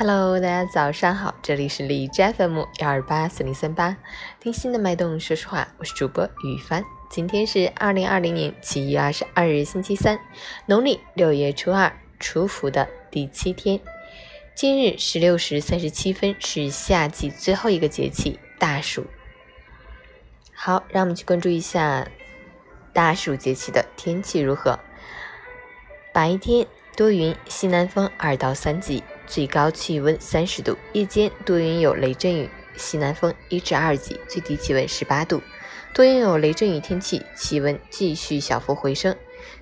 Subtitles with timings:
[0.00, 3.96] Hello，大家早上好，这里是荔枝 FM 幺二八四零三八，
[4.38, 6.84] 听心的脉动，说实话，我是主播雨帆。
[7.10, 10.20] 今天是二零二零年七月二十二日，星期三，
[10.66, 13.80] 农历六月初二，初伏的第七天。
[14.54, 19.04] 今日十六时三十七分是夏季最后一个节气大暑。
[20.54, 22.06] 好，让我们去关注一下
[22.92, 24.78] 大暑节气的天气如何。
[26.12, 29.02] 白天多云，西南风二到三级。
[29.28, 35.42] 最高气温三十度，夜间多云有雷阵雨，西南风一至二级，最低气温十八度。
[35.94, 39.14] 多云有雷阵雨天气，气温继续小幅回升。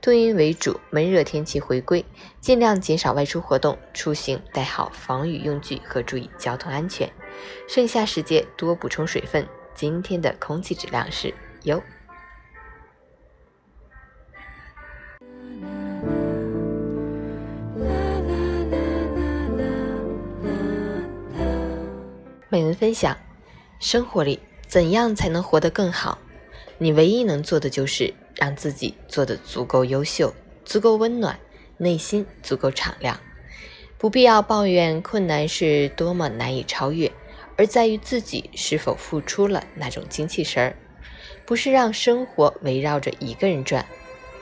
[0.00, 2.04] 多云为主，闷热天气回归，
[2.40, 7.08] 尽量减少外出活动，出行带好防雨用具和注意交通安全。
[7.68, 9.46] 剩下时间多补充水分。
[9.74, 11.82] 今天的空气质量是优。
[22.52, 23.16] 美文分享：
[23.80, 26.18] 生活里怎样才能活得更好？
[26.76, 31.40] 你唯一能做的就是让自己做得足够优秀、足够温暖，
[31.78, 33.18] 内心足够敞亮。
[33.96, 37.10] 不必要抱怨困难是多么难以超越，
[37.56, 40.76] 而在于自己是否付出了那种精气神儿。
[41.46, 43.86] 不是让生活围绕着一个人转，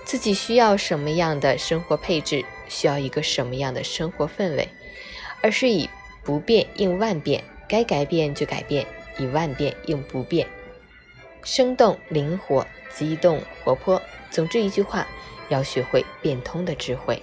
[0.04, 4.68] 自己需要什么样的生活配置，需要一个什么样的生活氛围，
[5.42, 5.88] 而是以
[6.24, 7.44] 不变应万变。
[7.70, 8.84] 该改变就改变，
[9.16, 10.44] 以万变应不变，
[11.44, 14.02] 生动灵活、机动活泼。
[14.28, 15.06] 总之一句话，
[15.48, 17.22] 要学会变通的智慧。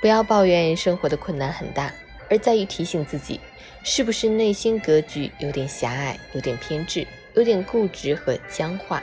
[0.00, 1.92] 不要抱怨生活的困难很大，
[2.30, 3.38] 而在于提醒自己，
[3.84, 9.02] 是不是内心格局有点狭隘、有点偏执、有点固执和僵化。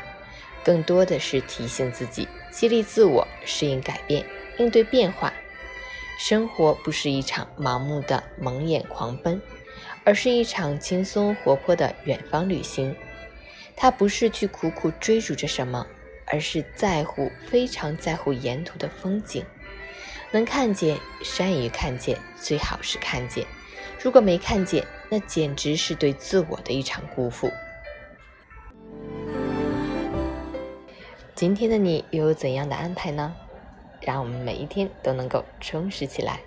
[0.64, 4.26] 更多的是提醒自己，激励自我，适应改变，
[4.58, 5.32] 应对变化。
[6.18, 9.42] 生活不是一场盲目的蒙眼狂奔。
[10.04, 12.96] 而是一场轻松活泼的远方旅行，
[13.76, 15.86] 它不是去苦苦追逐着什么，
[16.26, 19.44] 而是在乎，非常在乎沿途的风景。
[20.32, 23.46] 能看见，善于看见，最好是看见；
[24.02, 27.52] 如果没看见，那简直是对自我的一场辜负。
[31.34, 33.34] 今天的你又有怎样的安排呢？
[34.02, 36.40] 让我们每一天都能够充实起来。